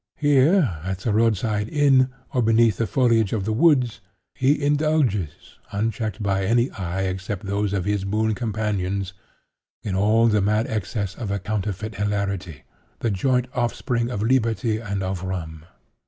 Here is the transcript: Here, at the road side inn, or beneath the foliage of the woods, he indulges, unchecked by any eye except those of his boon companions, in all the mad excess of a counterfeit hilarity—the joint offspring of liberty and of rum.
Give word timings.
Here, 0.17 0.79
at 0.83 1.01
the 1.01 1.13
road 1.13 1.37
side 1.37 1.69
inn, 1.69 2.09
or 2.33 2.41
beneath 2.41 2.77
the 2.77 2.87
foliage 2.87 3.33
of 3.33 3.45
the 3.45 3.53
woods, 3.53 3.99
he 4.33 4.59
indulges, 4.59 5.59
unchecked 5.71 6.23
by 6.23 6.43
any 6.43 6.71
eye 6.71 7.03
except 7.03 7.45
those 7.45 7.71
of 7.71 7.85
his 7.85 8.03
boon 8.03 8.33
companions, 8.33 9.13
in 9.83 9.93
all 9.93 10.25
the 10.25 10.41
mad 10.41 10.65
excess 10.65 11.13
of 11.13 11.29
a 11.29 11.37
counterfeit 11.37 11.93
hilarity—the 11.93 13.11
joint 13.11 13.45
offspring 13.53 14.09
of 14.09 14.23
liberty 14.23 14.79
and 14.79 15.03
of 15.03 15.21
rum. 15.23 15.65